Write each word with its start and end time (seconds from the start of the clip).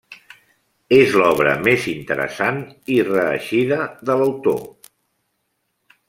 És 0.95 1.11
l'obra 1.21 1.51
més 1.67 1.83
interessant 1.91 2.57
i 2.95 2.97
reeixida 3.09 3.79
de 4.09 4.15
l'autor. 4.21 4.61